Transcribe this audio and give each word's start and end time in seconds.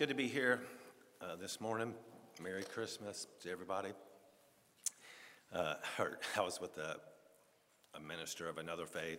good 0.00 0.08
to 0.08 0.14
be 0.14 0.28
here 0.28 0.62
uh, 1.20 1.36
this 1.36 1.60
morning. 1.60 1.92
Merry 2.42 2.62
Christmas 2.62 3.26
to 3.42 3.50
everybody. 3.50 3.90
Uh, 5.54 5.74
I 6.38 6.40
was 6.40 6.58
with 6.58 6.78
a, 6.78 6.96
a, 7.94 8.00
minister 8.00 8.48
of 8.48 8.56
another 8.56 8.86
faith 8.86 9.18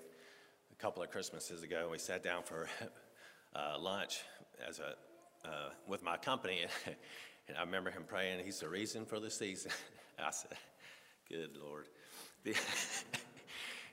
a 0.71 0.75
couple 0.81 1.03
of 1.03 1.11
Christmases 1.11 1.61
ago. 1.61 1.89
We 1.91 1.99
sat 1.99 2.23
down 2.23 2.41
for 2.41 2.67
uh, 3.55 3.77
lunch 3.79 4.21
as 4.67 4.79
a, 4.79 4.95
uh, 5.47 5.69
with 5.87 6.01
my 6.01 6.17
company, 6.17 6.65
and 7.47 7.55
I 7.55 7.61
remember 7.61 7.91
him 7.91 8.05
praying, 8.07 8.43
He's 8.43 8.59
the 8.59 8.67
reason 8.67 9.05
for 9.05 9.19
the 9.19 9.29
season. 9.29 9.71
I 10.19 10.31
said, 10.31 10.57
Good 11.29 11.57
Lord. 11.63 11.89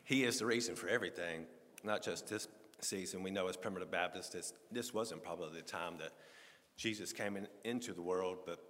he 0.04 0.24
is 0.24 0.38
the 0.38 0.46
reason 0.46 0.74
for 0.74 0.88
everything, 0.88 1.44
not 1.84 2.02
just 2.02 2.28
this 2.28 2.48
season. 2.80 3.22
We 3.22 3.30
know 3.30 3.46
as 3.46 3.58
primitive 3.58 3.90
Baptists, 3.90 4.30
this, 4.30 4.54
this 4.72 4.94
wasn't 4.94 5.22
probably 5.22 5.54
the 5.54 5.60
time 5.60 5.98
that 5.98 6.12
Jesus 6.78 7.12
came 7.12 7.36
in, 7.36 7.48
into 7.64 7.92
the 7.92 8.00
world, 8.00 8.38
but 8.46 8.60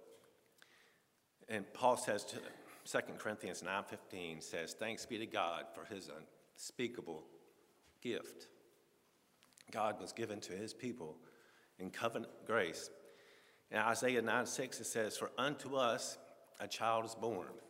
and 1.47 1.71
Paul 1.73 1.95
says 1.95 2.25
to 2.25 2.37
2 2.85 3.17
Corinthians 3.19 3.61
9:15 3.61 4.41
says, 4.41 4.73
"Thanks 4.73 5.05
be 5.05 5.19
to 5.19 5.27
God 5.27 5.67
for 5.73 5.85
his 5.85 6.09
unspeakable 6.09 7.23
gift." 8.01 8.47
God 9.71 9.99
was 10.01 10.11
given 10.11 10.41
to 10.41 10.53
his 10.53 10.73
people 10.73 11.21
in 11.77 11.91
covenant 11.91 12.45
grace. 12.45 12.89
In 13.69 13.77
Isaiah 13.77 14.23
9:6 14.23 14.79
it 14.79 14.85
says, 14.85 15.15
"For 15.15 15.31
unto 15.37 15.75
us 15.75 16.17
a 16.59 16.67
child 16.67 17.05
is 17.05 17.13
born, 17.13 17.61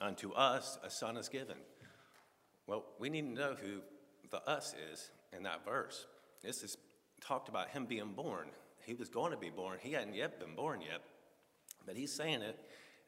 unto 0.00 0.32
us 0.32 0.78
a 0.82 0.90
son 0.90 1.16
is 1.16 1.28
given." 1.28 1.64
Well, 2.66 2.92
we 2.98 3.08
need 3.08 3.22
to 3.22 3.28
know 3.28 3.54
who 3.54 3.84
the 4.30 4.42
us 4.48 4.74
is 4.74 5.12
in 5.32 5.44
that 5.44 5.64
verse. 5.64 6.08
This 6.40 6.64
is 6.64 6.76
talked 7.20 7.48
about 7.48 7.70
him 7.70 7.86
being 7.86 8.14
born 8.14 8.52
he 8.84 8.94
was 8.94 9.08
going 9.08 9.32
to 9.32 9.38
be 9.38 9.50
born. 9.50 9.78
He 9.80 9.92
hadn't 9.92 10.14
yet 10.14 10.40
been 10.40 10.54
born 10.54 10.80
yet, 10.80 11.02
but 11.86 11.96
he's 11.96 12.12
saying 12.12 12.42
it 12.42 12.58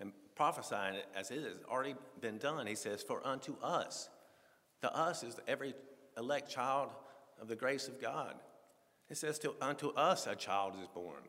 and 0.01 0.13
prophesying 0.35 0.95
it 0.95 1.07
as 1.17 1.31
it 1.31 1.43
has 1.43 1.63
already 1.69 1.95
been 2.21 2.39
done. 2.39 2.67
He 2.67 2.75
says, 2.75 3.03
For 3.03 3.27
unto 3.27 3.57
us, 3.63 4.09
to 4.83 4.95
us 4.95 5.23
is 5.23 5.37
every 5.47 5.75
elect 6.17 6.51
child 6.51 6.91
of 7.41 7.49
the 7.49 7.57
grace 7.57 7.89
of 7.89 8.01
God. 8.01 8.35
It 9.11 9.17
says, 9.17 9.39
to, 9.41 9.55
Unto 9.61 9.91
us 9.91 10.27
a 10.27 10.35
child 10.35 10.75
is 10.81 10.89
born. 10.89 11.23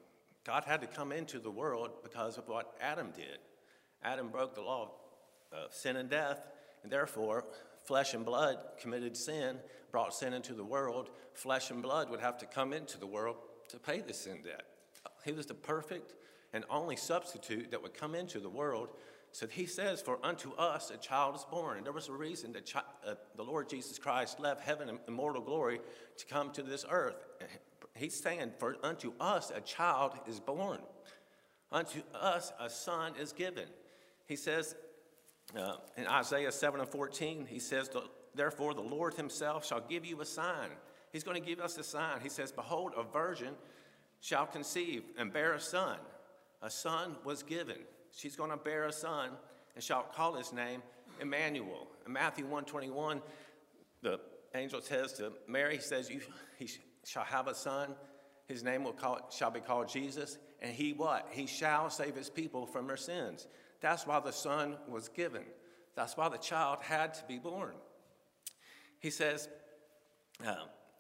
God 0.45 0.63
had 0.65 0.81
to 0.81 0.87
come 0.87 1.11
into 1.11 1.39
the 1.39 1.51
world 1.51 1.89
because 2.03 2.37
of 2.37 2.47
what 2.47 2.73
Adam 2.79 3.11
did. 3.15 3.39
Adam 4.03 4.29
broke 4.29 4.53
the 4.53 4.61
law 4.61 4.91
of 5.51 5.73
sin 5.73 5.95
and 5.95 6.09
death, 6.09 6.47
and 6.83 6.91
therefore, 6.91 7.45
flesh 7.83 8.13
and 8.13 8.23
blood 8.23 8.57
committed 8.79 9.17
sin, 9.17 9.57
brought 9.91 10.13
sin 10.13 10.33
into 10.33 10.53
the 10.53 10.63
world. 10.63 11.09
Flesh 11.33 11.71
and 11.71 11.81
blood 11.81 12.09
would 12.09 12.19
have 12.19 12.37
to 12.37 12.45
come 12.45 12.73
into 12.73 12.99
the 12.99 13.07
world 13.07 13.37
to 13.69 13.79
pay 13.79 14.01
the 14.01 14.13
sin 14.13 14.39
debt. 14.43 14.63
He 15.23 15.31
was 15.31 15.45
the 15.45 15.53
perfect 15.53 16.13
and 16.53 16.63
only 16.69 16.95
substitute 16.95 17.71
that 17.71 17.81
would 17.81 17.93
come 17.93 18.15
into 18.15 18.39
the 18.39 18.49
world. 18.49 18.89
So 19.31 19.47
he 19.47 19.65
says, 19.65 20.01
For 20.01 20.17
unto 20.23 20.53
us 20.53 20.91
a 20.91 20.97
child 20.97 21.35
is 21.35 21.45
born. 21.49 21.77
And 21.77 21.85
there 21.85 21.93
was 21.93 22.07
a 22.07 22.13
reason 22.13 22.53
that 22.53 22.71
chi- 22.71 22.81
uh, 23.05 23.15
the 23.35 23.43
Lord 23.43 23.67
Jesus 23.69 23.99
Christ 23.99 24.39
left 24.39 24.61
heaven 24.61 24.87
and 24.87 24.99
immortal 25.07 25.41
glory 25.41 25.81
to 26.17 26.25
come 26.25 26.51
to 26.51 26.63
this 26.63 26.85
earth. 26.89 27.17
He's 27.95 28.15
saying, 28.17 28.51
For 28.59 28.77
unto 28.83 29.13
us 29.19 29.51
a 29.53 29.61
child 29.61 30.13
is 30.27 30.39
born, 30.39 30.79
unto 31.71 32.01
us 32.13 32.53
a 32.59 32.69
son 32.69 33.13
is 33.19 33.33
given. 33.33 33.65
He 34.25 34.35
says 34.37 34.75
uh, 35.57 35.75
in 35.97 36.07
Isaiah 36.07 36.51
7 36.51 36.79
and 36.79 36.89
14, 36.89 37.47
he 37.49 37.59
says, 37.59 37.89
Therefore 38.33 38.73
the 38.73 38.81
Lord 38.81 39.15
himself 39.15 39.65
shall 39.65 39.81
give 39.81 40.05
you 40.05 40.21
a 40.21 40.25
sign. 40.25 40.69
He's 41.15 41.23
going 41.23 41.41
to 41.41 41.47
give 41.47 41.61
us 41.61 41.77
a 41.77 41.83
sign. 41.83 42.19
He 42.21 42.27
says, 42.27 42.51
Behold, 42.51 42.91
a 42.97 43.03
virgin 43.03 43.53
shall 44.19 44.45
conceive 44.45 45.03
and 45.17 45.31
bear 45.31 45.53
a 45.53 45.61
son. 45.61 45.97
A 46.61 46.69
son 46.69 47.15
was 47.23 47.41
given. 47.41 47.77
She's 48.11 48.35
going 48.35 48.49
to 48.49 48.57
bear 48.57 48.83
a 48.83 48.91
son 48.91 49.29
and 49.75 49.81
shall 49.81 50.03
call 50.13 50.33
his 50.33 50.51
name 50.51 50.81
Emmanuel. 51.21 51.87
In 52.05 52.11
Matthew 52.11 52.43
121, 52.43 53.21
the 54.01 54.19
angel 54.55 54.81
says 54.81 55.13
to 55.13 55.31
Mary, 55.47 55.77
he 55.77 55.81
says, 55.81 56.09
you, 56.09 56.19
He 56.59 56.69
shall 57.05 57.23
have 57.23 57.47
a 57.47 57.55
son. 57.55 57.95
His 58.49 58.61
name 58.61 58.83
will 58.83 58.91
call, 58.91 59.29
shall 59.31 59.51
be 59.51 59.61
called 59.61 59.87
Jesus. 59.87 60.37
And 60.61 60.73
he 60.73 60.91
what? 60.91 61.29
He 61.31 61.47
shall 61.47 61.89
save 61.89 62.17
his 62.17 62.29
people 62.29 62.65
from 62.65 62.87
their 62.87 62.97
sins. 62.97 63.47
That's 63.79 64.05
why 64.05 64.19
the 64.19 64.33
son 64.33 64.75
was 64.85 65.07
given. 65.07 65.43
That's 65.95 66.17
why 66.17 66.27
the 66.27 66.39
child 66.39 66.79
had 66.81 67.13
to 67.13 67.23
be 67.25 67.39
born. 67.39 67.75
He 68.99 69.11
says, 69.11 69.47
uh, 70.45 70.55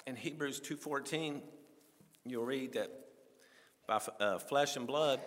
in 0.07 0.15
Hebrews 0.15 0.61
2:14, 0.61 1.41
you'll 2.25 2.45
read 2.45 2.73
that 2.73 2.91
by 3.87 3.99
uh, 4.19 4.39
flesh 4.39 4.75
and 4.75 4.87
blood, 4.87 5.19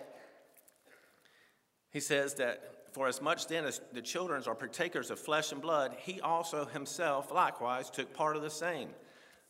he 1.89 1.99
says 1.99 2.35
that 2.35 2.93
for 2.93 3.07
as 3.07 3.21
much 3.21 3.47
then 3.47 3.65
as 3.65 3.81
the 3.93 4.01
children 4.01 4.43
are 4.47 4.55
partakers 4.55 5.11
of 5.11 5.19
flesh 5.19 5.51
and 5.51 5.61
blood, 5.61 5.95
he 5.99 6.19
also 6.21 6.65
himself 6.65 7.31
likewise 7.31 7.89
took 7.89 8.13
part 8.13 8.35
of 8.35 8.41
the 8.41 8.49
same, 8.49 8.89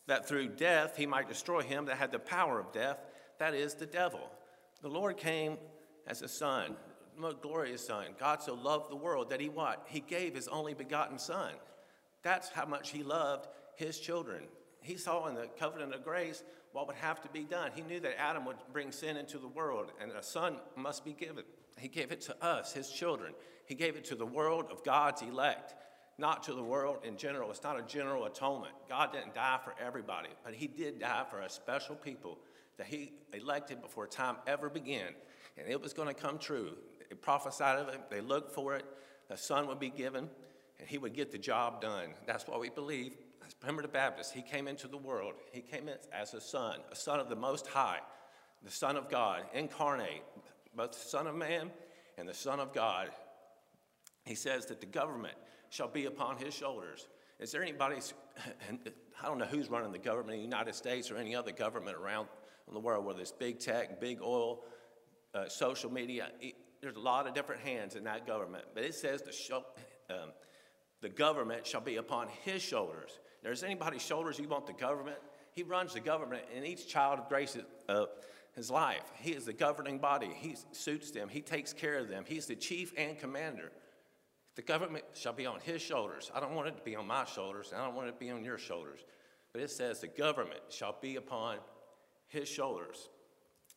that 0.07 0.27
through 0.27 0.49
death 0.49 0.97
he 0.97 1.05
might 1.05 1.27
destroy 1.27 1.61
him 1.61 1.85
that 1.85 1.97
had 1.97 2.11
the 2.11 2.19
power 2.19 2.59
of 2.59 2.71
death, 2.71 2.97
that 3.37 3.53
is 3.53 3.75
the 3.75 3.85
devil. 3.85 4.29
The 4.81 4.89
Lord 4.89 5.17
came 5.17 5.57
as 6.07 6.21
a 6.21 6.27
son, 6.27 6.75
a 7.23 7.33
glorious 7.33 7.85
son. 7.85 8.07
God 8.19 8.41
so 8.41 8.53
loved 8.53 8.91
the 8.91 8.95
world 8.95 9.29
that 9.29 9.41
he 9.41 9.49
what? 9.49 9.85
He 9.89 9.99
gave 9.99 10.35
his 10.35 10.47
only 10.47 10.73
begotten 10.73 11.17
son. 11.17 11.53
That's 12.23 12.49
how 12.49 12.65
much 12.65 12.91
he 12.91 13.03
loved 13.03 13.47
his 13.75 13.99
children 13.99 14.43
he 14.81 14.95
saw 14.95 15.27
in 15.27 15.35
the 15.35 15.47
covenant 15.59 15.93
of 15.93 16.03
grace 16.03 16.43
what 16.71 16.87
would 16.87 16.95
have 16.97 17.21
to 17.21 17.29
be 17.29 17.43
done. 17.43 17.71
He 17.73 17.81
knew 17.81 17.99
that 17.99 18.19
Adam 18.19 18.45
would 18.45 18.57
bring 18.71 18.91
sin 18.91 19.17
into 19.17 19.37
the 19.37 19.47
world 19.47 19.91
and 20.01 20.11
a 20.11 20.23
son 20.23 20.57
must 20.75 21.03
be 21.03 21.13
given. 21.13 21.43
He 21.77 21.87
gave 21.87 22.11
it 22.11 22.21
to 22.21 22.43
us, 22.43 22.73
his 22.73 22.89
children. 22.89 23.33
He 23.65 23.75
gave 23.75 23.95
it 23.95 24.05
to 24.05 24.15
the 24.15 24.25
world 24.25 24.65
of 24.71 24.83
God's 24.83 25.21
elect, 25.21 25.75
not 26.17 26.43
to 26.43 26.53
the 26.53 26.63
world 26.63 26.99
in 27.03 27.17
general. 27.17 27.49
It's 27.49 27.63
not 27.63 27.79
a 27.79 27.83
general 27.83 28.25
atonement. 28.25 28.73
God 28.87 29.13
didn't 29.13 29.35
die 29.35 29.59
for 29.63 29.73
everybody, 29.83 30.29
but 30.43 30.53
he 30.53 30.67
did 30.67 30.99
die 30.99 31.25
for 31.29 31.39
a 31.41 31.49
special 31.49 31.95
people 31.95 32.37
that 32.77 32.87
he 32.87 33.13
elected 33.33 33.81
before 33.81 34.07
time 34.07 34.37
ever 34.47 34.69
began. 34.69 35.13
And 35.57 35.67
it 35.67 35.81
was 35.81 35.93
going 35.93 36.07
to 36.07 36.13
come 36.13 36.37
true. 36.37 36.71
They 37.09 37.15
prophesied 37.15 37.79
of 37.79 37.89
it, 37.89 37.99
they 38.09 38.21
looked 38.21 38.53
for 38.53 38.75
it. 38.75 38.85
The 39.29 39.37
son 39.37 39.67
would 39.67 39.79
be 39.79 39.89
given, 39.89 40.29
and 40.79 40.87
he 40.87 40.97
would 40.97 41.13
get 41.13 41.31
the 41.31 41.37
job 41.37 41.81
done. 41.81 42.09
That's 42.25 42.47
what 42.47 42.59
we 42.59 42.69
believe 42.69 43.15
as 43.59 43.65
primitive 43.65 43.91
Baptist, 43.93 44.33
he 44.33 44.41
came 44.41 44.67
into 44.67 44.87
the 44.87 44.97
world. 44.97 45.33
He 45.51 45.61
came 45.61 45.87
in 45.87 45.95
as 46.13 46.33
a 46.33 46.41
son, 46.41 46.79
a 46.91 46.95
son 46.95 47.19
of 47.19 47.29
the 47.29 47.35
Most 47.35 47.67
High, 47.67 47.99
the 48.63 48.71
Son 48.71 48.97
of 48.97 49.09
God, 49.09 49.43
incarnate, 49.53 50.23
both 50.75 50.91
the 50.91 51.09
Son 51.09 51.27
of 51.27 51.35
Man 51.35 51.71
and 52.17 52.27
the 52.27 52.33
Son 52.33 52.59
of 52.59 52.73
God. 52.73 53.09
He 54.25 54.35
says 54.35 54.65
that 54.67 54.79
the 54.79 54.85
government 54.85 55.35
shall 55.69 55.87
be 55.87 56.05
upon 56.05 56.37
his 56.37 56.53
shoulders. 56.53 57.07
Is 57.39 57.51
there 57.51 57.61
anybody, 57.61 57.97
I 59.21 59.25
don't 59.25 59.37
know 59.37 59.45
who's 59.45 59.69
running 59.69 59.91
the 59.91 59.99
government 59.99 60.33
in 60.33 60.39
the 60.39 60.55
United 60.55 60.75
States 60.75 61.09
or 61.09 61.17
any 61.17 61.35
other 61.35 61.51
government 61.51 61.97
around 61.97 62.27
in 62.67 62.73
the 62.73 62.79
world, 62.79 63.05
whether 63.05 63.21
it's 63.21 63.31
big 63.31 63.59
tech, 63.59 63.99
big 63.99 64.21
oil, 64.21 64.63
uh, 65.33 65.47
social 65.47 65.91
media. 65.91 66.29
There's 66.81 66.95
a 66.95 66.99
lot 66.99 67.27
of 67.27 67.33
different 67.33 67.61
hands 67.61 67.95
in 67.95 68.03
that 68.05 68.27
government. 68.27 68.65
But 68.73 68.83
it 68.83 68.95
says 68.95 69.21
the, 69.21 69.55
um, 70.13 70.29
the 71.01 71.09
government 71.09 71.65
shall 71.65 71.81
be 71.81 71.95
upon 71.97 72.27
his 72.43 72.61
shoulders 72.61 73.19
there's 73.43 73.63
anybody's 73.63 74.01
shoulders 74.01 74.39
you 74.39 74.47
want 74.47 74.67
the 74.67 74.73
government. 74.73 75.17
He 75.51 75.63
runs 75.63 75.93
the 75.93 75.99
government 75.99 76.43
in 76.55 76.65
each 76.65 76.87
child 76.87 77.19
of 77.19 77.29
grace 77.29 77.57
uh, 77.87 78.05
his 78.55 78.69
life. 78.69 79.03
He 79.15 79.31
is 79.31 79.45
the 79.45 79.53
governing 79.53 79.99
body. 79.99 80.29
He 80.35 80.55
suits 80.71 81.11
them. 81.11 81.29
He 81.29 81.41
takes 81.41 81.73
care 81.73 81.97
of 81.97 82.09
them. 82.09 82.23
He's 82.27 82.45
the 82.45 82.55
chief 82.55 82.93
and 82.97 83.17
commander. 83.17 83.71
The 84.55 84.61
government 84.61 85.05
shall 85.13 85.33
be 85.33 85.45
on 85.45 85.59
his 85.61 85.81
shoulders. 85.81 86.31
I 86.35 86.39
don't 86.39 86.53
want 86.53 86.67
it 86.67 86.75
to 86.75 86.83
be 86.83 86.95
on 86.95 87.07
my 87.07 87.23
shoulders. 87.25 87.71
I 87.75 87.83
don't 87.83 87.95
want 87.95 88.09
it 88.09 88.11
to 88.13 88.17
be 88.17 88.29
on 88.29 88.43
your 88.43 88.57
shoulders. 88.57 88.99
But 89.53 89.61
it 89.61 89.71
says 89.71 90.01
the 90.01 90.07
government 90.07 90.61
shall 90.69 90.97
be 91.01 91.15
upon 91.15 91.57
his 92.27 92.47
shoulders. 92.47 93.09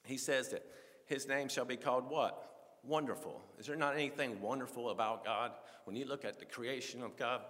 He 0.04 0.16
says 0.16 0.48
that 0.48 0.64
his 1.06 1.28
name 1.28 1.48
shall 1.48 1.64
be 1.64 1.76
called 1.76 2.10
what? 2.10 2.48
Wonderful. 2.84 3.40
Is 3.58 3.66
there 3.66 3.76
not 3.76 3.94
anything 3.94 4.40
wonderful 4.40 4.90
about 4.90 5.24
God? 5.24 5.52
When 5.84 5.94
you 5.94 6.04
look 6.04 6.24
at 6.24 6.38
the 6.38 6.44
creation 6.44 7.02
of 7.02 7.16
God, 7.16 7.42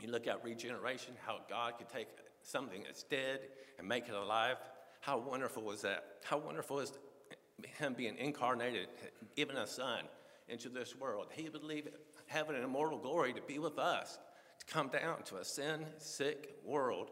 you 0.00 0.08
look 0.08 0.26
at 0.26 0.44
regeneration, 0.44 1.14
how 1.24 1.38
God 1.48 1.74
could 1.78 1.88
take 1.88 2.08
something 2.42 2.82
that's 2.84 3.02
dead 3.02 3.40
and 3.78 3.88
make 3.88 4.08
it 4.08 4.14
alive. 4.14 4.56
How 5.00 5.18
wonderful 5.18 5.70
is 5.72 5.82
that? 5.82 6.04
How 6.24 6.38
wonderful 6.38 6.80
is 6.80 6.92
Him 7.78 7.94
being 7.94 8.16
incarnated, 8.18 8.88
giving 9.36 9.56
a 9.56 9.66
Son 9.66 10.04
into 10.48 10.68
this 10.68 10.94
world? 10.96 11.28
He 11.32 11.48
would 11.48 11.64
leave 11.64 11.88
heaven 12.26 12.54
and 12.54 12.64
immortal 12.64 12.98
glory 12.98 13.32
to 13.32 13.40
be 13.42 13.58
with 13.58 13.78
us, 13.78 14.18
to 14.58 14.66
come 14.66 14.88
down 14.88 15.22
to 15.24 15.36
a 15.36 15.44
sin 15.44 15.86
sick 15.98 16.56
world. 16.64 17.10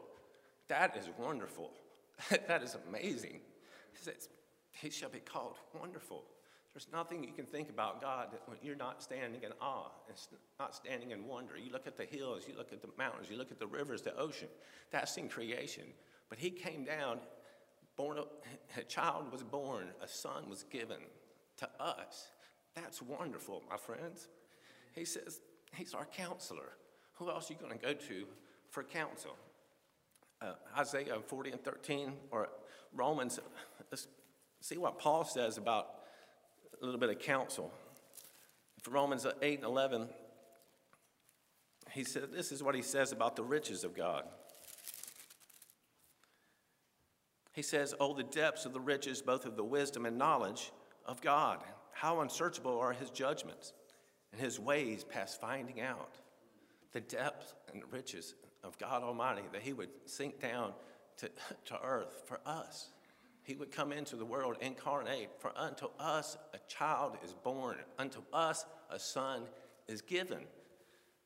That 0.69 0.97
is 0.97 1.09
wonderful. 1.19 1.71
that 2.49 2.63
is 2.63 2.77
amazing. 2.89 3.41
He 4.73 4.91
shall 4.91 5.11
be 5.11 5.21
called 5.21 5.57
wonderful. 5.79 6.25
There's 6.75 6.89
nothing 6.93 7.23
you 7.23 7.33
can 7.33 7.47
think 7.47 7.71
about 7.71 8.01
God 8.01 8.33
that 8.33 8.43
you're 8.61 8.75
not 8.75 9.01
standing 9.01 9.45
in 9.45 9.53
awe, 9.61 9.91
it's 10.09 10.29
not 10.59 10.75
standing 10.75 11.13
in 11.13 11.27
wonder. 11.27 11.57
You 11.57 11.71
look 11.71 11.87
at 11.87 11.97
the 11.97 12.05
hills, 12.05 12.45
you 12.49 12.57
look 12.57 12.73
at 12.73 12.83
the 12.83 12.89
mountains, 12.99 13.29
you 13.31 13.37
look 13.37 13.53
at 13.53 13.61
the 13.61 13.67
rivers, 13.67 14.03
the 14.03 14.17
ocean. 14.17 14.49
That's 14.91 15.17
in 15.17 15.29
creation. 15.29 15.85
But 16.29 16.39
He 16.39 16.51
came 16.51 16.85
down 16.85 17.21
born 17.97 18.19
a, 18.19 18.25
a 18.81 18.83
child 18.85 19.31
was 19.31 19.43
born, 19.43 19.87
a 20.03 20.09
son 20.09 20.49
was 20.49 20.65
given 20.65 20.99
to 21.59 21.69
us. 21.79 22.29
That's 22.75 23.01
wonderful, 23.01 23.63
my 23.71 23.77
friends. 23.77 24.29
He 24.95 25.05
says 25.05 25.41
he's 25.75 25.95
our 25.95 26.07
counselor. 26.07 26.73
Who 27.15 27.31
else 27.31 27.51
are 27.51 27.55
you 27.55 27.61
going 27.61 27.79
to 27.79 27.85
go 27.85 27.93
to 27.93 28.27
for 28.71 28.83
counsel? 28.83 29.37
Uh, 30.43 30.55
Isaiah 30.77 31.19
40 31.25 31.53
and 31.53 31.63
13 31.63 32.13
or 32.33 32.49
Romans. 32.93 33.39
Let's 33.91 34.09
see 34.61 34.77
what 34.77 34.99
Paul 34.99 35.25
says 35.25 35.57
about 35.57 36.04
a 36.85 36.87
little 36.87 37.01
bit 37.01 37.11
of 37.11 37.19
counsel. 37.19 37.73
For 38.83 38.91
Romans 38.91 39.27
8 39.41 39.61
and 39.61 39.65
11, 39.65 40.07
he 41.93 42.05
said, 42.05 42.25
This 42.31 42.53
is 42.53 42.63
what 42.63 42.75
he 42.75 42.83
says 42.83 43.11
about 43.11 43.37
the 43.37 43.43
riches 43.43 43.85
of 43.85 43.97
God. 43.97 44.25
He 47.53 47.63
says, 47.63 47.95
Oh, 47.99 48.13
the 48.13 48.23
depths 48.23 48.67
of 48.67 48.75
the 48.75 48.81
riches, 48.81 49.23
both 49.23 49.47
of 49.47 49.57
the 49.57 49.65
wisdom 49.65 50.05
and 50.05 50.19
knowledge 50.19 50.73
of 51.07 51.23
God. 51.23 51.61
How 51.93 52.21
unsearchable 52.21 52.79
are 52.79 52.93
his 52.93 53.09
judgments, 53.09 53.73
and 54.33 54.41
his 54.41 54.61
ways 54.61 55.05
past 55.05 55.41
finding 55.41 55.81
out. 55.81 56.19
The 56.93 57.01
depth 57.01 57.55
and 57.73 57.83
riches 57.91 58.35
of 58.63 58.77
God 58.79 59.03
Almighty, 59.03 59.43
that 59.53 59.63
he 59.63 59.73
would 59.73 59.91
sink 60.05 60.39
down 60.39 60.75
to, 61.17 61.31
to 61.67 61.81
earth 61.83 62.25
for 62.27 62.41
us. 62.45 62.91
He 63.45 63.55
would 63.55 63.71
come 63.71 63.93
into 63.93 64.17
the 64.17 64.25
world, 64.25 64.57
incarnate. 64.61 65.31
For 65.39 65.53
unto 65.55 65.87
us 66.01 66.37
a 66.55 66.59
child 66.67 67.19
is 67.23 67.35
born, 67.35 67.77
unto 67.99 68.21
us 68.33 68.65
a 68.91 68.99
son 68.99 69.43
is 69.87 70.01
given. 70.01 70.41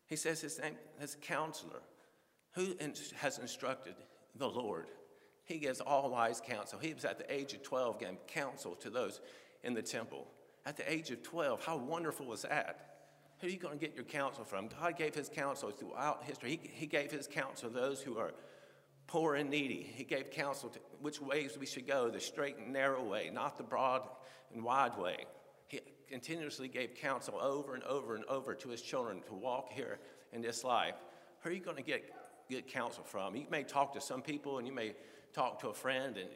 He 0.06 0.16
says 0.16 0.40
his 0.40 0.58
name 0.58 0.74
is 1.00 1.16
counselor. 1.20 1.80
Who 2.52 2.74
has 3.16 3.38
instructed 3.38 3.94
the 4.34 4.48
Lord? 4.48 4.88
He 5.44 5.58
gives 5.58 5.80
all 5.80 6.10
wise 6.10 6.42
counsel. 6.44 6.78
He 6.78 6.92
was 6.92 7.04
at 7.04 7.18
the 7.18 7.32
age 7.32 7.54
of 7.54 7.62
12 7.62 8.00
giving 8.00 8.16
counsel 8.26 8.74
to 8.76 8.90
those 8.90 9.20
in 9.62 9.74
the 9.74 9.82
temple. 9.82 10.26
At 10.66 10.76
the 10.76 10.90
age 10.90 11.10
of 11.10 11.22
12, 11.22 11.64
how 11.64 11.76
wonderful 11.76 12.26
was 12.26 12.42
that? 12.42 12.88
Who 13.40 13.46
are 13.46 13.50
you 13.50 13.58
going 13.58 13.78
to 13.78 13.84
get 13.84 13.94
your 13.94 14.04
counsel 14.04 14.44
from? 14.44 14.68
God 14.68 14.98
gave 14.98 15.14
his 15.14 15.28
counsel 15.28 15.70
throughout 15.70 16.24
history. 16.24 16.58
He, 16.62 16.70
he 16.74 16.86
gave 16.86 17.12
his 17.12 17.28
counsel 17.28 17.70
to 17.70 17.74
those 17.74 18.02
who 18.02 18.18
are 18.18 18.34
poor 19.08 19.34
and 19.34 19.50
needy. 19.50 19.90
He 19.94 20.04
gave 20.04 20.30
counsel 20.30 20.68
to 20.68 20.78
which 21.00 21.20
ways 21.20 21.58
we 21.58 21.66
should 21.66 21.86
go, 21.86 22.08
the 22.08 22.20
straight 22.20 22.58
and 22.58 22.72
narrow 22.72 23.02
way, 23.02 23.30
not 23.32 23.56
the 23.56 23.64
broad 23.64 24.02
and 24.54 24.62
wide 24.62 24.96
way. 24.96 25.24
He 25.66 25.80
continuously 26.08 26.68
gave 26.68 26.94
counsel 26.94 27.40
over 27.40 27.74
and 27.74 27.82
over 27.84 28.14
and 28.14 28.24
over 28.26 28.54
to 28.54 28.68
his 28.68 28.82
children 28.82 29.22
to 29.26 29.34
walk 29.34 29.72
here 29.72 29.98
in 30.32 30.42
this 30.42 30.62
life. 30.62 30.94
Who 31.40 31.50
are 31.50 31.52
you 31.52 31.60
going 31.60 31.76
to 31.76 31.82
get, 31.82 32.04
good 32.48 32.68
counsel 32.68 33.02
from? 33.02 33.34
You 33.34 33.46
may 33.50 33.62
talk 33.62 33.92
to 33.94 34.00
some 34.00 34.22
people 34.22 34.58
and 34.58 34.66
you 34.66 34.72
may 34.72 34.94
talk 35.32 35.60
to 35.60 35.68
a 35.68 35.74
friend 35.74 36.16
and 36.16 36.28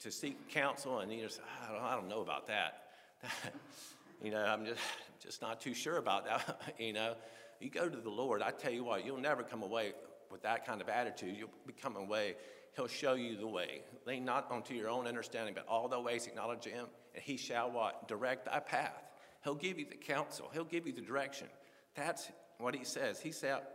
to 0.00 0.10
seek 0.10 0.48
counsel, 0.48 1.00
and 1.00 1.12
you 1.12 1.22
just, 1.22 1.40
I 1.62 1.72
don't, 1.72 1.82
I 1.82 1.94
don't 1.94 2.08
know 2.08 2.22
about 2.22 2.46
that. 2.46 2.84
you 4.22 4.30
know, 4.30 4.42
I'm 4.42 4.64
just, 4.64 4.80
just 5.22 5.42
not 5.42 5.60
too 5.60 5.74
sure 5.74 5.98
about 5.98 6.24
that. 6.24 6.74
you 6.78 6.94
know, 6.94 7.16
you 7.60 7.68
go 7.68 7.88
to 7.88 7.98
the 7.98 8.10
Lord, 8.10 8.40
I 8.40 8.50
tell 8.50 8.72
you 8.72 8.82
what, 8.82 9.04
you'll 9.04 9.20
never 9.20 9.42
come 9.42 9.62
away 9.62 9.92
with 10.30 10.42
that 10.42 10.66
kind 10.66 10.80
of 10.80 10.88
attitude. 10.88 11.36
You'll 11.36 11.50
become 11.66 11.96
a 11.96 12.04
way. 12.04 12.36
He'll 12.76 12.86
show 12.86 13.14
you 13.14 13.36
the 13.36 13.46
way. 13.46 13.82
Lean 14.06 14.24
not 14.24 14.50
onto 14.50 14.74
your 14.74 14.88
own 14.88 15.06
understanding, 15.06 15.54
but 15.54 15.66
all 15.68 15.88
the 15.88 16.00
ways 16.00 16.26
acknowledge 16.26 16.64
Him, 16.64 16.86
and 17.14 17.22
He 17.22 17.36
shall 17.36 17.70
what? 17.70 18.08
Direct 18.08 18.46
thy 18.46 18.60
path. 18.60 19.10
He'll 19.42 19.54
give 19.54 19.78
you 19.78 19.86
the 19.88 19.96
counsel, 19.96 20.50
He'll 20.52 20.64
give 20.64 20.86
you 20.86 20.92
the 20.92 21.00
direction. 21.00 21.48
That's 21.94 22.30
what 22.58 22.74
He 22.74 22.84
says. 22.84 23.20
He 23.20 23.32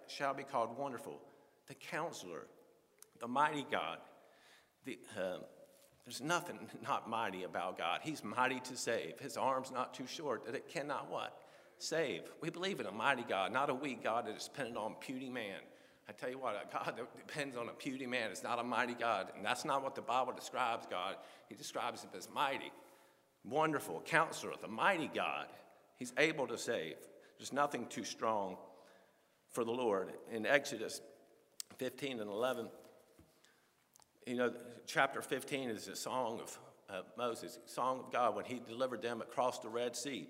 shall 0.08 0.34
be 0.34 0.44
called 0.44 0.78
wonderful, 0.78 1.20
the 1.68 1.76
counselor, 1.76 2.48
the 3.20 3.28
mighty 3.28 3.66
God. 3.70 3.98
The, 4.86 5.00
uh, 5.20 5.38
there's 6.06 6.22
nothing 6.22 6.60
not 6.84 7.10
mighty 7.10 7.44
about 7.44 7.78
God. 7.78 8.02
He's 8.04 8.24
mighty 8.24 8.60
to 8.62 8.78
save. 8.78 9.20
His 9.20 9.38
arm's 9.38 9.72
not 9.72 9.94
too 9.94 10.08
short 10.08 10.46
that 10.46 10.56
it 10.56 10.70
cannot 10.70 11.10
what? 11.12 11.38
Save. 11.78 12.22
We 12.42 12.50
believe 12.50 12.80
in 12.80 12.86
a 12.86 12.92
mighty 12.92 13.24
God, 13.24 13.52
not 13.52 13.70
a 13.70 13.74
weak 13.74 14.04
God 14.04 14.28
that 14.28 14.36
is 14.38 14.46
dependent 14.46 14.78
on 14.78 14.96
puny 15.02 15.30
man. 15.30 15.60
I 16.08 16.12
tell 16.12 16.30
you 16.30 16.38
what, 16.38 16.56
a 16.56 16.72
God 16.72 16.94
that 16.98 17.28
depends 17.28 17.58
on 17.58 17.68
a 17.68 17.74
puny 17.74 18.06
man 18.06 18.32
is 18.32 18.44
not 18.44 18.60
a 18.60 18.64
mighty 18.64 18.94
God. 18.94 19.32
And 19.36 19.44
that's 19.44 19.66
not 19.66 19.84
what 19.84 19.96
the 19.96 20.02
Bible 20.02 20.34
describes 20.34 20.86
God. 20.90 21.16
He 21.50 21.56
describes 21.56 22.04
him 22.04 22.12
as 22.16 22.30
mighty, 22.34 22.72
wonderful, 23.44 24.02
counselor, 24.06 24.54
the 24.62 24.68
mighty 24.68 25.10
God. 25.14 25.48
He's 25.98 26.14
able 26.18 26.48
to 26.48 26.58
save. 26.58 26.96
There's 27.38 27.54
nothing 27.54 27.88
too 27.88 28.04
strong 28.04 28.58
for 29.50 29.64
the 29.64 29.72
Lord. 29.72 30.14
In 30.32 30.46
Exodus 30.46 31.02
15 31.78 32.20
and 32.20 32.30
11, 32.30 32.68
you 34.28 34.36
know, 34.36 34.54
chapter 34.86 35.22
15 35.22 35.70
is 35.70 35.88
a 35.88 35.96
song 35.96 36.40
of 36.40 36.60
uh, 36.90 37.02
Moses, 37.18 37.58
song 37.66 38.00
of 38.00 38.12
God 38.12 38.36
when 38.36 38.46
he 38.46 38.60
delivered 38.60 39.02
them 39.02 39.22
across 39.22 39.60
the 39.60 39.70
Red 39.70 39.96
Sea. 39.96 40.28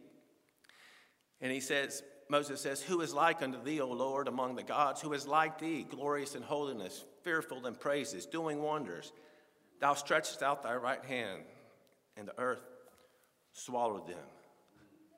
And 1.42 1.52
he 1.52 1.60
says, 1.60 2.02
Moses 2.30 2.62
says, 2.62 2.82
Who 2.82 3.02
is 3.02 3.14
like 3.14 3.42
unto 3.42 3.62
thee, 3.64 3.82
O 3.82 3.88
Lord, 3.88 4.28
among 4.28 4.56
the 4.56 4.64
gods? 4.64 5.02
Who 5.02 5.14
is 5.14 5.28
like 5.28 5.60
thee, 5.60 5.86
glorious 5.90 6.36
in 6.36 6.42
holiness, 6.42 7.06
fearful 7.24 7.66
in 7.68 7.76
praises, 7.76 8.26
doing 8.26 8.62
wonders? 8.62 9.12
Thou 9.80 9.94
stretchest 9.94 10.42
out 10.42 10.64
thy 10.64 10.76
right 10.76 11.04
hand, 11.04 11.42
and 12.18 12.28
the 12.28 12.40
earth 12.40 12.64
swallowed 13.52 14.08
them. 14.08 14.18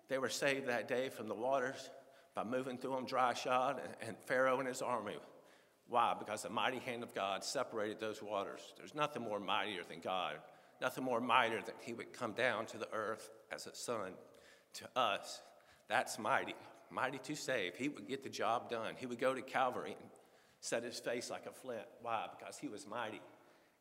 They 0.09 0.17
were 0.17 0.29
saved 0.29 0.67
that 0.67 0.87
day 0.87 1.09
from 1.09 1.27
the 1.27 1.35
waters 1.35 1.89
by 2.35 2.43
moving 2.43 2.77
through 2.77 2.95
them 2.95 3.05
dry 3.05 3.33
shod, 3.33 3.81
and 4.05 4.17
Pharaoh 4.25 4.59
and 4.59 4.67
his 4.67 4.81
army 4.81 5.17
why? 5.89 6.15
Because 6.17 6.43
the 6.43 6.49
mighty 6.49 6.79
hand 6.79 7.03
of 7.03 7.15
God 7.15 7.43
separated 7.43 7.99
those 7.99 8.21
waters. 8.21 8.61
There's 8.77 8.93
nothing 8.93 9.23
more 9.23 9.39
mightier 9.39 9.83
than 9.87 9.99
God, 9.99 10.35
nothing 10.81 11.03
more 11.03 11.21
mightier 11.21 11.61
than 11.61 11.75
He 11.81 11.93
would 11.93 12.13
come 12.13 12.33
down 12.33 12.65
to 12.67 12.77
the 12.77 12.91
earth 12.91 13.29
as 13.51 13.67
a 13.67 13.75
son 13.75 14.11
to 14.73 14.99
us. 14.99 15.41
That's 15.87 16.19
mighty, 16.19 16.55
mighty 16.89 17.19
to 17.19 17.35
save. 17.35 17.75
He 17.75 17.89
would 17.89 18.07
get 18.07 18.23
the 18.23 18.29
job 18.29 18.69
done. 18.69 18.95
He 18.97 19.05
would 19.05 19.19
go 19.19 19.33
to 19.33 19.41
Calvary 19.41 19.95
and 19.99 20.09
set 20.59 20.83
his 20.83 20.99
face 20.99 21.29
like 21.29 21.45
a 21.45 21.51
flint. 21.51 21.85
Why? 22.01 22.27
Because 22.37 22.57
He 22.57 22.67
was 22.67 22.87
mighty. 22.87 23.21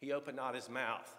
He 0.00 0.12
opened 0.12 0.36
not 0.36 0.54
His 0.54 0.68
mouth. 0.68 1.14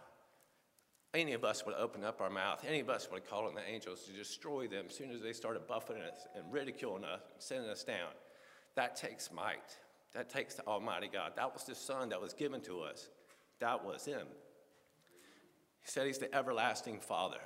Any 1.14 1.34
of 1.34 1.44
us 1.44 1.66
would 1.66 1.76
open 1.76 2.04
up 2.04 2.22
our 2.22 2.30
mouth. 2.30 2.64
Any 2.68 2.80
of 2.80 2.90
us 2.90 3.08
would 3.12 3.28
call 3.28 3.48
on 3.48 3.56
the 3.56 3.68
angels 3.68 4.04
to 4.04 4.12
destroy 4.12 4.68
them 4.68 4.86
as 4.90 4.96
soon 4.96 5.12
as 5.12 5.22
they 5.22 5.34
started 5.34 5.66
buffeting 5.68 6.04
us 6.04 6.28
and 6.36 6.52
ridiculing 6.52 7.06
us 7.06 7.22
and 7.34 7.42
sending 7.42 7.70
us 7.70 7.84
down. 7.84 8.12
That 8.76 8.96
takes 8.96 9.32
might. 9.32 9.78
That 10.14 10.30
takes 10.30 10.56
the 10.56 10.66
Almighty 10.68 11.10
God. 11.12 11.34
That 11.36 11.54
was 11.54 11.64
the 11.64 11.76
Son 11.76 12.10
that 12.10 12.22
was 12.22 12.34
given 12.34 12.62
to 12.62 12.82
us. 12.82 13.10
That 13.60 13.84
was 13.84 14.06
Him. 14.06 14.28
He 15.82 15.90
said 15.90 16.06
He's 16.06 16.20
the 16.20 16.34
everlasting 16.36 17.00
Father. 17.00 17.42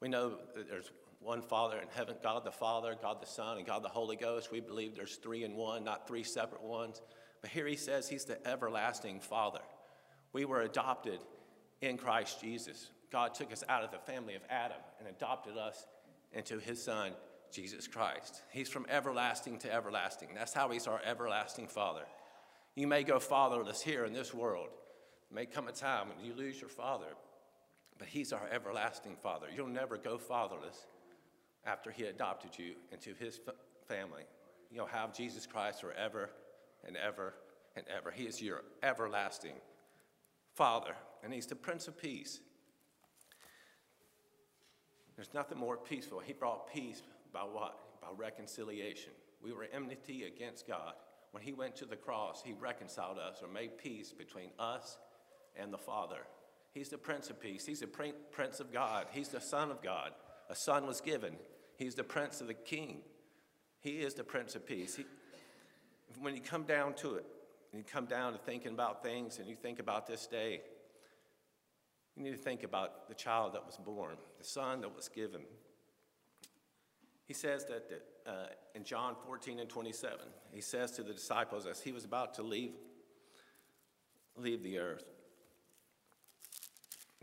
We 0.00 0.08
know 0.08 0.36
that 0.54 0.68
there's 0.68 0.90
one 1.22 1.42
Father 1.42 1.78
in 1.78 1.88
heaven 1.94 2.16
God 2.22 2.44
the 2.44 2.50
Father, 2.50 2.96
God 3.00 3.20
the 3.20 3.26
Son, 3.26 3.58
and 3.58 3.66
God 3.66 3.82
the 3.82 3.88
Holy 3.88 4.16
Ghost. 4.16 4.50
We 4.50 4.60
believe 4.60 4.94
there's 4.94 5.16
three 5.16 5.44
in 5.44 5.54
one, 5.54 5.84
not 5.84 6.06
three 6.06 6.24
separate 6.24 6.62
ones. 6.62 7.00
But 7.40 7.50
here 7.50 7.66
He 7.66 7.76
says 7.76 8.08
He's 8.08 8.24
the 8.24 8.44
everlasting 8.46 9.20
Father. 9.20 9.60
We 10.32 10.44
were 10.44 10.62
adopted 10.62 11.20
in 11.80 11.96
Christ 11.96 12.40
Jesus. 12.40 12.90
God 13.10 13.34
took 13.34 13.52
us 13.52 13.62
out 13.68 13.84
of 13.84 13.90
the 13.90 13.98
family 13.98 14.34
of 14.34 14.42
Adam 14.48 14.78
and 14.98 15.08
adopted 15.08 15.56
us 15.56 15.86
into 16.32 16.58
His 16.58 16.82
Son, 16.82 17.12
Jesus 17.52 17.86
Christ. 17.86 18.42
He's 18.50 18.70
from 18.70 18.86
everlasting 18.88 19.58
to 19.58 19.72
everlasting. 19.72 20.30
That's 20.34 20.54
how 20.54 20.70
He's 20.70 20.86
our 20.86 21.00
everlasting 21.04 21.68
Father. 21.68 22.04
You 22.74 22.86
may 22.86 23.02
go 23.02 23.18
fatherless 23.18 23.82
here 23.82 24.06
in 24.06 24.14
this 24.14 24.32
world. 24.32 24.68
It 25.30 25.34
may 25.34 25.46
come 25.46 25.68
a 25.68 25.72
time 25.72 26.08
when 26.08 26.24
you 26.24 26.34
lose 26.34 26.60
your 26.60 26.70
father, 26.70 27.14
but 27.98 28.08
He's 28.08 28.32
our 28.32 28.48
everlasting 28.50 29.16
Father. 29.16 29.46
You'll 29.54 29.66
never 29.68 29.98
go 29.98 30.16
fatherless 30.16 30.86
after 31.66 31.90
He 31.90 32.04
adopted 32.04 32.50
you 32.58 32.74
into 32.90 33.14
His 33.14 33.40
family. 33.88 34.22
You'll 34.70 34.86
have 34.86 35.14
Jesus 35.14 35.46
Christ 35.46 35.80
forever 35.80 36.30
and 36.86 36.96
ever 36.96 37.34
and 37.76 37.84
ever. 37.94 38.10
He 38.10 38.24
is 38.24 38.40
your 38.40 38.62
everlasting 38.82 39.54
Father, 40.54 40.94
and 41.22 41.32
He's 41.32 41.46
the 41.46 41.54
Prince 41.54 41.88
of 41.88 42.00
Peace. 42.00 42.40
There's 45.16 45.34
nothing 45.34 45.58
more 45.58 45.76
peaceful. 45.76 46.20
He 46.20 46.32
brought 46.32 46.72
peace 46.72 47.02
by 47.32 47.40
what? 47.40 47.78
By 48.00 48.08
reconciliation. 48.16 49.12
We 49.42 49.52
were 49.52 49.66
enmity 49.72 50.24
against 50.24 50.66
God. 50.66 50.94
When 51.32 51.42
He 51.42 51.52
went 51.52 51.76
to 51.76 51.84
the 51.84 51.96
cross, 51.96 52.42
He 52.44 52.52
reconciled 52.52 53.18
us 53.18 53.42
or 53.42 53.48
made 53.48 53.78
peace 53.78 54.12
between 54.12 54.50
us 54.58 54.98
and 55.56 55.72
the 55.72 55.78
Father. 55.78 56.26
He's 56.72 56.88
the 56.88 56.98
Prince 56.98 57.30
of 57.30 57.40
Peace. 57.40 57.66
He's 57.66 57.80
the 57.80 58.12
Prince 58.32 58.60
of 58.60 58.72
God. 58.72 59.06
He's 59.12 59.28
the 59.28 59.40
Son 59.40 59.70
of 59.70 59.82
God. 59.82 60.12
A 60.48 60.54
son 60.54 60.86
was 60.86 61.00
given. 61.00 61.34
He's 61.76 61.94
the 61.94 62.04
Prince 62.04 62.40
of 62.40 62.46
the 62.46 62.54
King. 62.54 62.98
He 63.80 64.00
is 64.00 64.14
the 64.14 64.24
Prince 64.24 64.54
of 64.54 64.66
Peace. 64.66 64.96
He, 64.96 65.04
when 66.20 66.34
you 66.34 66.40
come 66.40 66.64
down 66.64 66.94
to 66.94 67.14
it, 67.14 67.26
and 67.72 67.78
you 67.78 67.84
come 67.90 68.04
down 68.04 68.32
to 68.32 68.38
thinking 68.38 68.72
about 68.72 69.02
things 69.02 69.38
and 69.38 69.48
you 69.48 69.56
think 69.56 69.78
about 69.78 70.06
this 70.06 70.26
day, 70.26 70.60
you 72.16 72.22
need 72.22 72.32
to 72.32 72.36
think 72.36 72.62
about 72.62 73.08
the 73.08 73.14
child 73.14 73.54
that 73.54 73.64
was 73.64 73.78
born, 73.78 74.16
the 74.38 74.44
son 74.44 74.82
that 74.82 74.94
was 74.94 75.08
given, 75.08 75.40
he 77.24 77.32
says 77.32 77.64
that 77.64 78.02
uh, 78.26 78.32
in 78.74 78.84
John 78.84 79.14
14 79.24 79.58
and 79.60 79.68
27, 79.68 80.18
he 80.50 80.60
says 80.60 80.90
to 80.92 81.02
the 81.02 81.14
disciples 81.14 81.66
as 81.66 81.80
he 81.80 81.90
was 81.90 82.04
about 82.04 82.34
to 82.34 82.42
leave, 82.42 82.72
leave 84.36 84.62
the 84.62 84.78
earth, 84.78 85.04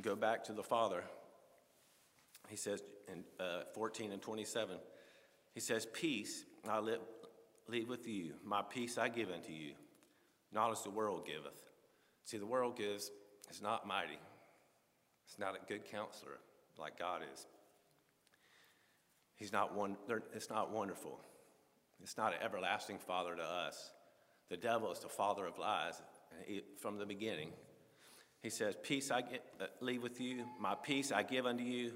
go 0.02 0.16
back 0.16 0.44
to 0.46 0.54
the 0.54 0.64
Father. 0.64 1.04
He 2.50 2.56
says 2.56 2.82
in 3.12 3.24
uh, 3.40 3.62
14 3.74 4.12
and 4.12 4.22
27, 4.22 4.78
he 5.54 5.60
says, 5.60 5.86
Peace 5.86 6.46
I 6.68 6.80
live, 6.80 7.00
leave 7.68 7.88
with 7.88 8.08
you, 8.08 8.34
my 8.44 8.62
peace 8.62 8.98
I 8.98 9.08
give 9.08 9.30
unto 9.30 9.52
you, 9.52 9.74
not 10.52 10.72
as 10.72 10.82
the 10.84 10.90
world 10.90 11.26
giveth. 11.26 11.60
See, 12.26 12.38
the 12.38 12.46
world 12.46 12.76
gives 12.76 13.12
is 13.50 13.62
not 13.62 13.88
mighty, 13.88 14.20
it's 15.26 15.40
not 15.40 15.56
a 15.56 15.60
good 15.68 15.86
counselor 15.86 16.40
like 16.78 16.98
God 16.98 17.22
is. 17.34 17.46
He's 19.36 19.54
not 19.54 19.76
one, 19.76 19.96
it's 20.34 20.50
not 20.50 20.72
wonderful. 20.72 21.20
It's 22.02 22.18
not 22.18 22.34
an 22.34 22.40
everlasting 22.44 22.98
father 22.98 23.36
to 23.36 23.44
us. 23.44 23.92
The 24.50 24.58
devil 24.58 24.92
is 24.92 25.00
the 25.00 25.10
father 25.10 25.46
of 25.46 25.58
lies 25.58 26.02
he, 26.46 26.62
from 26.82 26.98
the 26.98 27.06
beginning. 27.06 27.52
He 28.42 28.50
says, 28.50 28.76
Peace 28.82 29.12
I 29.12 29.22
get, 29.22 29.44
uh, 29.60 29.66
leave 29.82 30.02
with 30.02 30.20
you, 30.20 30.46
my 30.60 30.76
peace 30.76 31.12
I 31.12 31.24
give 31.24 31.46
unto 31.46 31.64
you, 31.64 31.94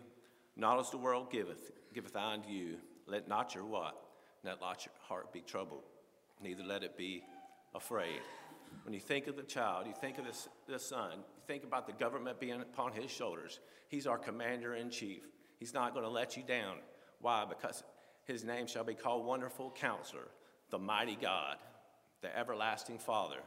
not 0.56 0.80
as 0.80 0.90
the 0.90 0.98
world 0.98 1.32
giveth, 1.32 1.72
giveth 1.94 2.16
I 2.16 2.34
unto 2.34 2.50
you. 2.50 2.78
Let 3.08 3.28
not 3.28 3.56
your 3.56 3.66
what? 3.66 3.96
Let 4.44 4.62
not 4.62 4.86
your 4.86 4.94
heart 5.08 5.34
be 5.34 5.42
troubled, 5.42 5.84
neither 6.42 6.64
let 6.64 6.84
it 6.84 6.98
be 6.98 7.24
afraid. 7.74 8.22
When 8.84 8.94
you 8.94 9.00
think 9.00 9.28
of 9.28 9.36
the 9.36 9.44
child, 9.44 9.88
you 9.88 9.94
think 9.94 10.18
of 10.18 10.26
this, 10.26 10.48
the 10.68 10.80
son, 10.80 11.20
you 11.20 11.44
think 11.48 11.64
about 11.64 11.88
the 11.88 11.94
government 11.94 12.40
being 12.40 12.62
upon 12.62 12.92
his 12.92 13.10
shoulders. 13.10 13.60
He's 13.88 14.08
our 14.08 14.18
commander 14.18 14.76
in 14.76 14.90
chief. 14.90 15.24
He's 15.60 15.74
not 15.74 15.94
going 15.94 16.06
to 16.06 16.12
let 16.12 16.36
you 16.36 16.44
down. 16.44 16.78
Why? 17.22 17.46
Because 17.48 17.84
his 18.26 18.44
name 18.44 18.68
shall 18.68 18.84
be 18.84 18.96
called 18.96 19.26
Wonderful 19.26 19.72
Counselor, 19.72 20.28
the 20.70 20.80
Mighty 20.80 21.18
God, 21.22 21.58
the 22.22 22.36
Everlasting 22.38 22.98
Father, 22.98 23.40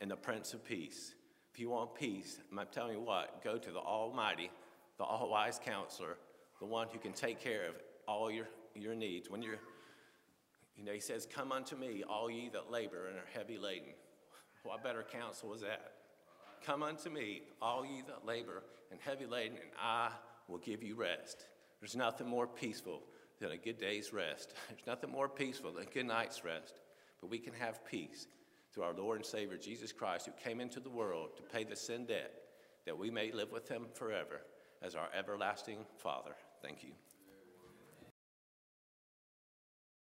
and 0.00 0.10
the 0.10 0.16
Prince 0.16 0.54
of 0.54 0.64
Peace. 0.64 1.14
If 1.52 1.60
you 1.60 1.70
want 1.70 1.94
peace, 1.94 2.38
I'm 2.50 2.66
telling 2.72 2.94
you 2.94 3.00
what, 3.00 3.42
go 3.44 3.58
to 3.58 3.70
the 3.70 3.78
Almighty, 3.78 4.50
the 4.98 5.04
All 5.04 5.30
Wise 5.30 5.60
Counselor, 5.64 6.16
the 6.64 6.70
one 6.70 6.88
who 6.90 6.98
can 6.98 7.12
take 7.12 7.40
care 7.40 7.68
of 7.68 7.74
all 8.08 8.30
your, 8.30 8.48
your 8.74 8.94
needs. 8.94 9.28
When 9.28 9.42
you're, 9.42 9.60
you 10.78 10.82
know, 10.82 10.92
he 10.92 11.00
says, 11.00 11.28
Come 11.30 11.52
unto 11.52 11.76
me, 11.76 12.02
all 12.08 12.30
ye 12.30 12.48
that 12.54 12.70
labor 12.70 13.08
and 13.08 13.18
are 13.18 13.28
heavy 13.34 13.58
laden. 13.58 13.92
What 14.62 14.82
better 14.82 15.02
counsel 15.02 15.52
is 15.52 15.60
that? 15.60 15.92
Come 16.64 16.82
unto 16.82 17.10
me, 17.10 17.42
all 17.60 17.84
ye 17.84 18.02
that 18.06 18.24
labor 18.26 18.62
and 18.90 18.98
heavy 18.98 19.26
laden, 19.26 19.58
and 19.58 19.70
I 19.78 20.08
will 20.48 20.56
give 20.56 20.82
you 20.82 20.94
rest. 20.94 21.44
There's 21.80 21.96
nothing 21.96 22.26
more 22.26 22.46
peaceful 22.46 23.02
than 23.40 23.50
a 23.50 23.58
good 23.58 23.76
day's 23.76 24.14
rest. 24.14 24.54
There's 24.70 24.86
nothing 24.86 25.10
more 25.10 25.28
peaceful 25.28 25.72
than 25.72 25.82
a 25.82 25.90
good 25.90 26.06
night's 26.06 26.46
rest. 26.46 26.80
But 27.20 27.28
we 27.28 27.38
can 27.38 27.52
have 27.52 27.84
peace 27.84 28.26
through 28.72 28.84
our 28.84 28.94
Lord 28.94 29.18
and 29.18 29.26
Savior 29.26 29.58
Jesus 29.58 29.92
Christ, 29.92 30.24
who 30.24 30.32
came 30.42 30.62
into 30.62 30.80
the 30.80 30.88
world 30.88 31.36
to 31.36 31.42
pay 31.42 31.64
the 31.64 31.76
sin 31.76 32.06
debt 32.06 32.32
that 32.86 32.98
we 32.98 33.10
may 33.10 33.32
live 33.32 33.52
with 33.52 33.68
him 33.68 33.84
forever 33.92 34.40
as 34.82 34.94
our 34.94 35.08
everlasting 35.14 35.84
Father. 35.98 36.34
Thank 36.64 36.82
you. 36.82 36.92